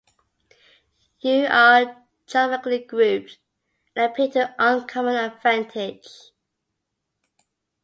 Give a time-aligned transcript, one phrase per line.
[1.19, 3.37] You are charmingly grouped,
[3.95, 6.07] and appear to uncommon advantage.